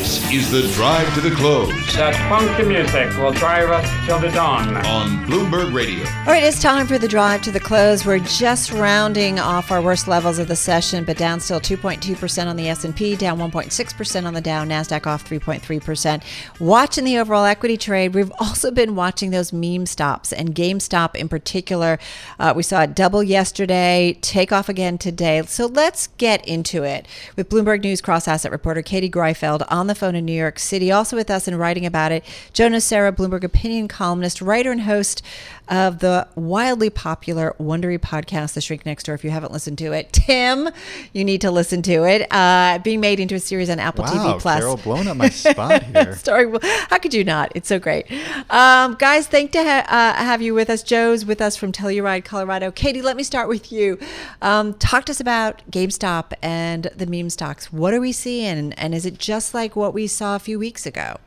[0.11, 1.69] This is the drive to the close.
[1.95, 4.75] That funky music will drive us till the dawn.
[4.85, 6.03] On Bloomberg Radio.
[6.03, 8.05] All right, it's time for the drive to the close.
[8.05, 12.57] We're just rounding off our worst levels of the session, but down still 2.2% on
[12.57, 16.21] the S&P, down 1.6% on the Dow, Nasdaq off 3.3%.
[16.59, 21.29] Watching the overall equity trade, we've also been watching those meme stops and GameStop in
[21.29, 21.99] particular.
[22.37, 25.41] Uh, we saw it double yesterday, take off again today.
[25.43, 30.00] So let's get into it with Bloomberg News cross asset reporter Katie Greifeld on the
[30.01, 30.91] phone in New York City.
[30.91, 35.21] Also with us and writing about it, Joe Nocera, Bloomberg opinion columnist, writer, and host
[35.67, 39.15] of the wildly popular Wondery podcast, The Shrink Next Door.
[39.15, 40.69] If you haven't listened to it, Tim,
[41.13, 42.31] you need to listen to it.
[42.31, 44.59] Uh, being made into a series on Apple wow, TV Plus.
[44.59, 46.15] Carol, blowing up my spot here.
[46.15, 46.51] Story.
[46.89, 47.51] How could you not?
[47.55, 48.11] It's so great,
[48.49, 49.27] um, guys.
[49.27, 50.83] Thank to ha- uh, have you with us.
[50.83, 52.71] Joe's with us from Telluride, Colorado.
[52.71, 53.99] Katie, let me start with you.
[54.41, 57.71] Um, talk to us about GameStop and the meme stocks.
[57.71, 60.85] What are we seeing, and is it just like what we saw a few weeks
[60.85, 61.17] ago?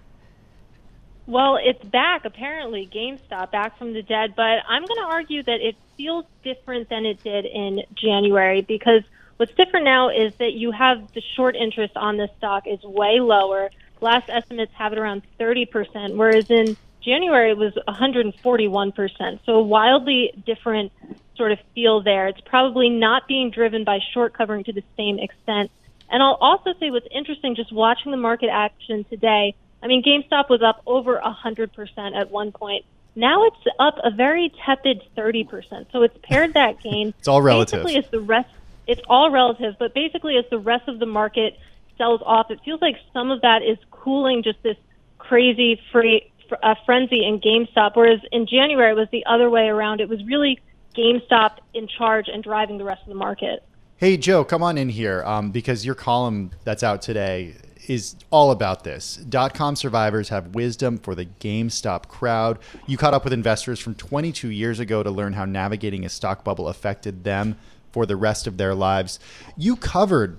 [1.26, 5.60] Well, it's back, apparently, GameStop, back from the dead, but I'm going to argue that
[5.60, 9.02] it feels different than it did in January because
[9.38, 13.20] what's different now is that you have the short interest on this stock is way
[13.20, 13.70] lower.
[14.02, 19.40] Last estimates have it around 30%, whereas in January it was 141%.
[19.46, 20.92] So a wildly different
[21.36, 22.28] sort of feel there.
[22.28, 25.70] It's probably not being driven by short covering to the same extent.
[26.10, 30.48] And I'll also say what's interesting, just watching the market action today, I mean, GameStop
[30.48, 32.86] was up over 100% at one point.
[33.14, 35.92] Now it's up a very tepid 30%.
[35.92, 37.12] So it's paired that gain.
[37.18, 37.84] it's all relative.
[37.84, 38.48] Basically, as the rest,
[38.86, 41.58] it's all relative, but basically, as the rest of the market
[41.98, 44.76] sells off, it feels like some of that is cooling just this
[45.18, 46.30] crazy free,
[46.62, 47.92] uh, frenzy in GameStop.
[47.94, 50.00] Whereas in January, it was the other way around.
[50.00, 50.58] It was really
[50.96, 53.62] GameStop in charge and driving the rest of the market.
[53.96, 57.54] Hey, Joe, come on in here um, because your column that's out today
[57.88, 59.16] is all about this.
[59.16, 62.58] Dot com survivors have wisdom for the GameStop crowd.
[62.86, 66.44] You caught up with investors from 22 years ago to learn how navigating a stock
[66.44, 67.56] bubble affected them
[67.92, 69.18] for the rest of their lives.
[69.56, 70.38] You covered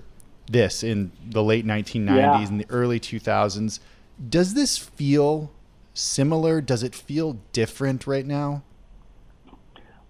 [0.50, 2.46] this in the late 1990s Yeah.
[2.48, 3.80] and the early 2000s.
[4.28, 5.50] Does this feel
[5.94, 6.60] similar?
[6.60, 8.62] Does it feel different right now?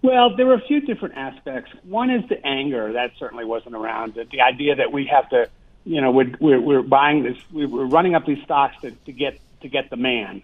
[0.02, 1.72] Well, there were a few different aspects.
[1.84, 4.14] One is the anger that certainly wasn't around.
[4.14, 5.48] The, the idea that we have to,
[5.86, 9.12] you know, we're, we're, we're buying this, we- we're running up these stocks to, to
[9.12, 10.42] get to get the man.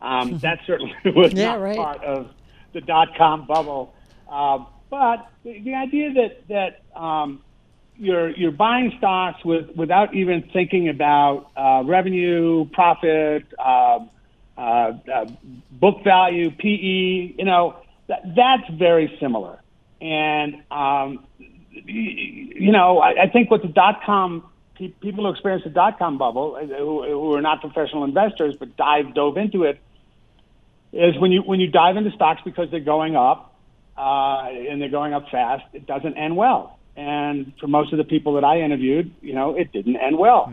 [0.00, 1.76] Um, that certainly was Yeah, not right.
[1.76, 2.30] part of
[2.74, 3.94] the dot com bubble.
[4.30, 7.40] Uh, but the, the idea that that um,
[7.96, 14.10] you're you're buying stocks with without even thinking about uh, revenue, profit, um,
[14.58, 15.26] uh, uh,
[15.70, 17.34] book value, PE.
[17.38, 17.76] You know,
[18.08, 19.58] that, that's very similar.
[20.02, 21.26] And um,
[21.70, 24.44] you know, I, I think what the dot com
[24.76, 28.76] people who experienced the dot com bubble, uh, who, who are not professional investors but
[28.76, 29.80] dive dove into it,
[30.92, 33.54] is when you when you dive into stocks because they're going up
[33.96, 36.78] uh, and they're going up fast, it doesn't end well.
[36.96, 40.52] And for most of the people that I interviewed, you know, it didn't end well.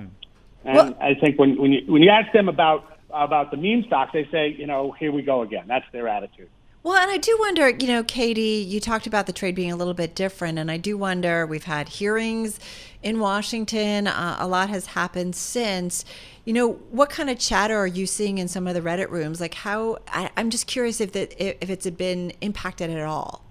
[0.63, 3.83] And Well- I think when when you when you ask them about about the meme
[3.87, 5.65] stocks, they say, you know, here we go again.
[5.67, 6.49] That's their attitude.
[6.81, 9.75] Well, and I do wonder, you know, Katie, you talked about the trade being a
[9.75, 11.45] little bit different, and I do wonder.
[11.45, 12.57] We've had hearings
[13.03, 14.07] in Washington.
[14.07, 16.05] Uh, a lot has happened since.
[16.45, 19.41] You know, what kind of chatter are you seeing in some of the Reddit rooms?
[19.41, 19.97] Like, how?
[20.07, 23.43] I, I'm just curious if that if it's been impacted at all.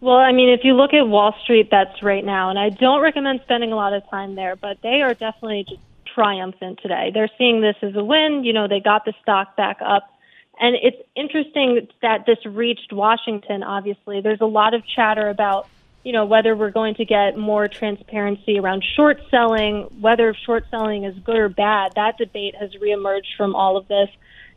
[0.00, 3.00] Well, I mean, if you look at Wall Street, that's right now, and I don't
[3.00, 5.80] recommend spending a lot of time there, but they are definitely just
[6.14, 7.10] triumphant today.
[7.14, 8.44] They're seeing this as a win.
[8.44, 10.12] You know, they got the stock back up.
[10.60, 14.20] And it's interesting that this reached Washington, obviously.
[14.20, 15.68] There's a lot of chatter about,
[16.02, 21.04] you know, whether we're going to get more transparency around short selling, whether short selling
[21.04, 21.92] is good or bad.
[21.94, 24.08] That debate has reemerged from all of this.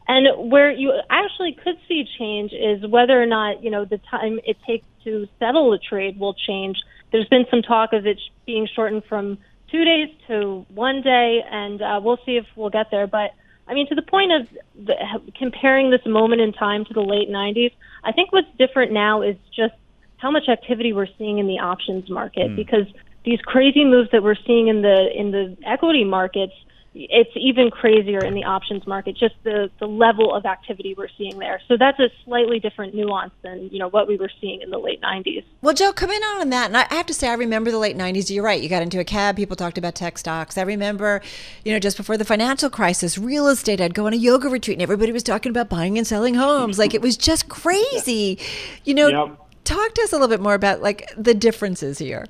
[0.08, 4.40] And where you actually could see change is whether or not, you know, the time
[4.44, 6.78] it takes to settle a trade will change.
[7.12, 9.38] There's been some talk of it being shortened from
[9.70, 13.08] two days to one day, and uh, we'll see if we'll get there.
[13.08, 13.32] But
[13.68, 14.48] I mean, to the point of
[14.86, 14.96] the,
[15.38, 17.72] comparing this moment in time to the late 90s,
[18.04, 19.74] I think what's different now is just
[20.18, 22.56] how much activity we're seeing in the options market hmm.
[22.56, 22.86] because
[23.26, 26.54] these crazy moves that we're seeing in the in the equity markets
[26.94, 31.40] it's even crazier in the options market just the the level of activity we're seeing
[31.40, 34.70] there so that's a slightly different nuance than you know what we were seeing in
[34.70, 36.66] the late 90s Well, Joe, come in on that.
[36.68, 38.30] And I have to say, I remember the late 90s.
[38.30, 38.62] You're right.
[38.62, 40.58] You got into a cab, people talked about tech stocks.
[40.58, 41.22] I remember,
[41.64, 44.76] you know, just before the financial crisis, real estate, I'd go on a yoga retreat
[44.76, 46.78] and everybody was talking about buying and selling homes.
[46.78, 48.38] Like it was just crazy.
[48.84, 49.38] You know, Yep.
[49.64, 52.26] talk to us a little bit more about like the differences here.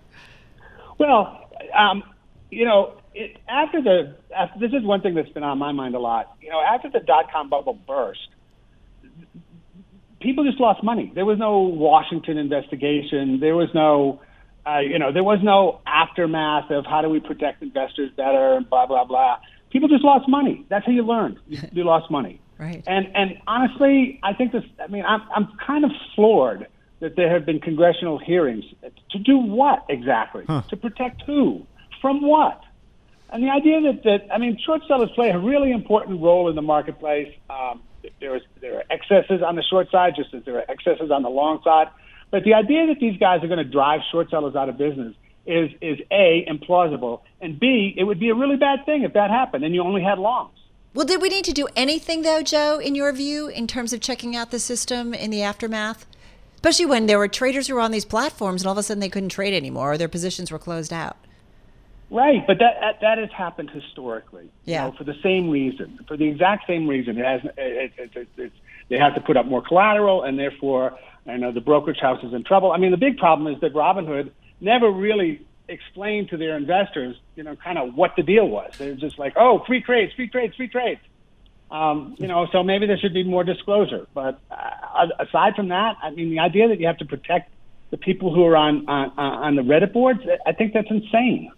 [1.00, 2.04] Well, um,
[2.52, 5.96] you know, it, after the after, this is one thing that's been on my mind
[5.96, 6.36] a lot.
[6.42, 8.28] You know, after the dot com bubble burst,
[10.22, 11.12] people just lost money.
[11.14, 13.40] There was no Washington investigation.
[13.40, 14.22] There was no,
[14.66, 18.70] uh, you know, there was no aftermath of how do we protect investors better and
[18.70, 19.38] blah blah blah.
[19.72, 20.66] People just lost money.
[20.70, 21.40] That's how you learned.
[21.48, 22.40] You, you lost money.
[22.58, 22.84] Right.
[22.88, 24.64] And and honestly, I think this.
[24.82, 26.68] I mean, I'm I'm kind of floored
[27.02, 28.64] that there have been congressional hearings
[29.10, 30.44] to do what exactly?
[30.48, 30.62] Huh.
[30.70, 31.66] To protect who?
[32.00, 32.62] From what?
[33.32, 36.56] And the idea that, that I mean, short sellers play a really important role in
[36.56, 37.34] the marketplace.
[37.50, 37.82] Um,
[38.20, 41.24] there, is, there are excesses on the short side, just as there are excesses on
[41.24, 41.88] the long side.
[42.30, 45.16] But the idea that these guys are going to drive short sellers out of business
[45.46, 49.30] is, is A, implausible, and B, it would be a really bad thing if that
[49.30, 50.58] happened and you only had longs.
[50.94, 54.02] Well, did we need to do anything, though, Joe, in your view, in terms of
[54.02, 56.06] checking out the system in the aftermath?
[56.56, 59.00] Especially when there were traders who were on these platforms and all of a sudden
[59.00, 61.18] they couldn't trade anymore or their positions were closed out.
[62.12, 64.50] Right, but that that, that has happened historically.
[64.66, 64.86] Yeah.
[64.86, 67.18] You know, for the same reason, for the exact same reason.
[67.18, 68.56] It has it, it, it, it's
[68.90, 72.34] they have to put up more collateral, and therefore, I know the brokerage house is
[72.34, 72.74] in trouble.
[72.74, 77.44] I mean, the big problem is that Robinhood never really explained to their investors, you
[77.44, 78.74] know, kind of what the deal was.
[78.78, 81.00] They're just like, oh, free trades, free trades, free trades.
[81.72, 84.06] Um, you know, so maybe there should be more disclosure.
[84.14, 87.54] But uh, aside from that, I mean, the idea that you have to protect
[87.92, 91.52] the people who are on on, on the Reddit boards, I think that's insane.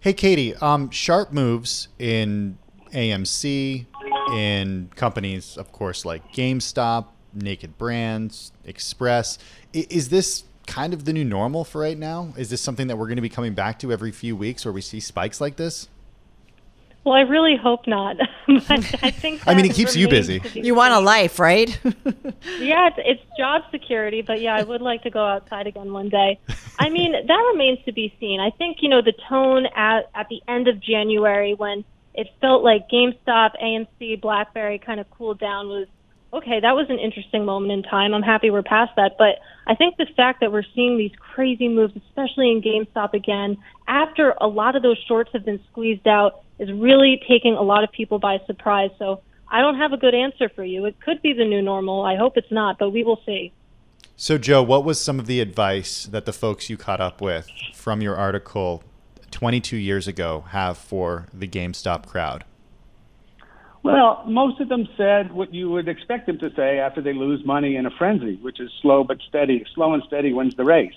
[0.00, 2.56] Hey, Katie, um, sharp moves in
[2.94, 3.84] AMC,
[4.34, 9.38] in companies, of course, like GameStop, Naked Brands, Express.
[9.74, 12.32] I- Is this kind of the new normal for right now?
[12.38, 14.72] Is this something that we're going to be coming back to every few weeks where
[14.72, 15.88] we see spikes like this?
[17.04, 18.16] Well, I really hope not.
[18.46, 19.46] but I think.
[19.46, 20.40] I mean, it keeps you busy.
[20.40, 21.68] be You want a life, right?
[21.84, 26.10] yeah, it's, it's job security, but yeah, I would like to go outside again one
[26.10, 26.38] day.
[26.78, 28.40] I mean, that remains to be seen.
[28.40, 32.62] I think you know the tone at at the end of January when it felt
[32.62, 35.86] like GameStop, AMC, BlackBerry kind of cooled down was
[36.32, 36.60] okay.
[36.60, 38.14] That was an interesting moment in time.
[38.14, 41.68] I'm happy we're past that, but I think the fact that we're seeing these crazy
[41.68, 43.56] moves, especially in GameStop again,
[43.88, 47.84] after a lot of those shorts have been squeezed out, is really taking a lot
[47.84, 48.90] of people by surprise.
[48.98, 49.22] So.
[49.52, 50.84] I don't have a good answer for you.
[50.84, 52.02] It could be the new normal.
[52.02, 53.52] I hope it's not, but we will see.
[54.16, 57.48] So, Joe, what was some of the advice that the folks you caught up with
[57.74, 58.84] from your article
[59.30, 62.44] 22 years ago have for the GameStop crowd?
[63.82, 67.44] Well, most of them said what you would expect them to say after they lose
[67.44, 69.64] money in a frenzy, which is slow but steady.
[69.74, 70.94] Slow and steady wins the race.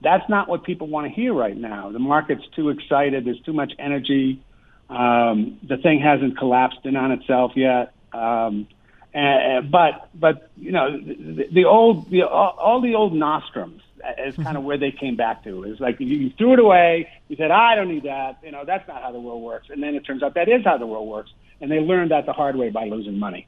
[0.00, 1.90] That's not what people want to hear right now.
[1.90, 3.24] The market's too excited.
[3.24, 4.42] There's too much energy.
[4.88, 7.94] Um, the thing hasn't collapsed in on itself yet.
[8.12, 8.68] Um,
[9.12, 13.80] and, but but you know the, the old the, all, all the old nostrums
[14.24, 15.64] is kind of where they came back to.
[15.64, 17.08] It's like you, you threw it away.
[17.28, 19.68] You said, "I don't need that." You know, that's not how the world works.
[19.70, 21.30] And then it turns out that is how the world works.
[21.60, 23.46] And they learned that the hard way by losing money.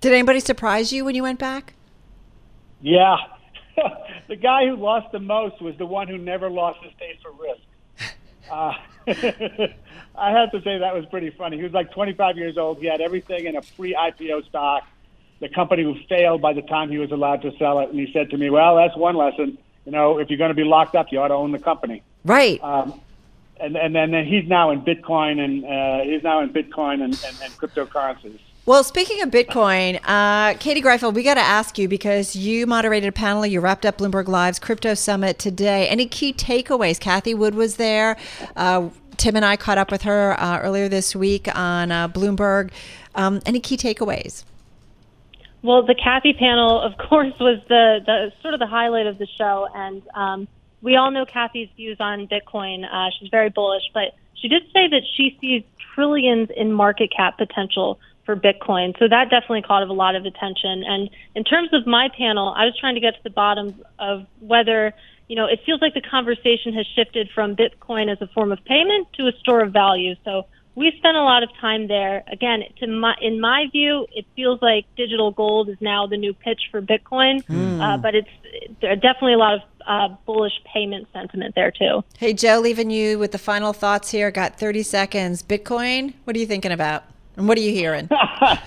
[0.00, 1.74] Did anybody surprise you when you went back?
[2.80, 3.16] Yeah,
[4.28, 7.32] the guy who lost the most was the one who never lost his taste for
[7.32, 7.60] risk.
[8.50, 8.72] Uh,
[9.06, 11.56] I have to say that was pretty funny.
[11.56, 12.78] He was like 25 years old.
[12.78, 14.82] He had everything in a pre-IPO stock.
[15.38, 18.12] The company was failed by the time he was allowed to sell it, and he
[18.12, 19.56] said to me, "Well, that's one lesson.
[19.86, 22.02] You know, if you're going to be locked up, you ought to own the company."
[22.24, 22.60] Right.
[22.60, 23.00] Um,
[23.60, 27.14] and and then then he's now in Bitcoin and uh, he's now in Bitcoin and,
[27.26, 28.38] and, and cryptocurrencies.
[28.66, 33.08] Well, speaking of Bitcoin, uh, Katie Greifeld, we got to ask you because you moderated
[33.08, 33.46] a panel.
[33.46, 35.88] You wrapped up Bloomberg Live's Crypto Summit today.
[35.88, 37.00] Any key takeaways?
[37.00, 38.16] Cathie Wood was there.
[38.56, 42.70] Uh, Tim and I caught up with her uh, earlier this week on uh, Bloomberg.
[43.14, 44.44] Um, any key takeaways?
[45.62, 49.26] Well, the Kathy panel, of course, was the, the sort of the highlight of the
[49.36, 50.48] show, and um,
[50.82, 52.84] we all know Cathie's views on Bitcoin.
[52.90, 55.62] Uh, she's very bullish, but she did say that she sees
[55.94, 58.98] trillions in market cap potential for Bitcoin.
[58.98, 60.84] So that definitely caught a lot of attention.
[60.84, 64.26] And in terms of my panel, I was trying to get to the bottom of
[64.40, 64.94] whether,
[65.28, 68.64] you know, it feels like the conversation has shifted from Bitcoin as a form of
[68.64, 70.14] payment to a store of value.
[70.24, 72.22] So we spent a lot of time there.
[72.30, 76.32] Again, to my, in my view, it feels like digital gold is now the new
[76.32, 77.80] pitch for Bitcoin, Mm.
[77.80, 78.28] uh, but it's
[78.80, 82.02] there are definitely a lot of uh, bullish payment sentiment there too.
[82.18, 84.30] Hey, Joe, leaving you with the final thoughts here.
[84.30, 85.42] Got 30 seconds.
[85.42, 87.04] Bitcoin, what are you thinking about?
[87.36, 88.08] And what are you hearing?
[88.12, 88.58] I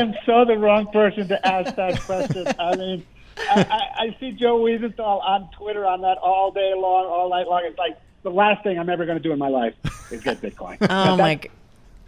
[0.00, 2.46] am so the wrong person to ask that question.
[2.58, 3.06] I mean,
[3.38, 7.48] I, I, I see Joe Weisenthal on Twitter on that all day long, all night
[7.48, 7.62] long.
[7.64, 9.74] It's like the last thing I'm ever going to do in my life
[10.10, 10.76] is get Bitcoin.
[10.82, 11.46] Oh, But my that-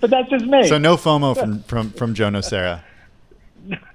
[0.00, 0.66] But that's just me.
[0.66, 2.80] So no FOMO from from from Joe Nocera.
[3.64, 3.76] No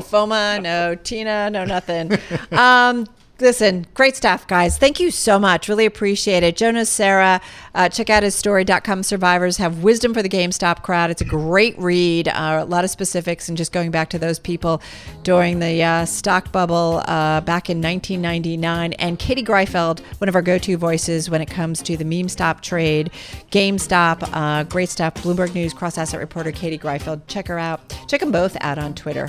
[0.00, 2.12] FOMA, no Tina, no nothing.
[2.52, 3.06] Um,
[3.40, 4.78] Listen, great stuff, guys.
[4.78, 5.68] Thank you so much.
[5.68, 6.56] Really appreciate it.
[6.56, 7.42] Joe Nocera,
[7.74, 8.64] uh, check out his story.
[8.64, 11.10] .com survivors have wisdom for the GameStop crowd.
[11.10, 12.28] It's a great read.
[12.28, 14.80] Uh, a lot of specifics and just going back to those people
[15.24, 18.92] during the uh, stock bubble uh, back in 1999.
[18.94, 22.60] And Katie Greifeld, one of our go-to voices when it comes to the meme stop
[22.60, 23.10] trade,
[23.50, 25.14] GameStop, uh, great stuff.
[25.14, 27.22] Bloomberg News cross asset reporter Katie Greifeld.
[27.26, 27.98] Check her out.
[28.06, 29.28] Check them both out on Twitter.